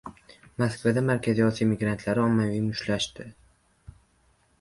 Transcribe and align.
Moskvada 0.61 1.01
Markaziy 1.09 1.43
Osiyo 1.49 1.67
migrantlari 1.73 2.23
ommaviy 2.23 2.63
mushtlashdi 2.71 3.27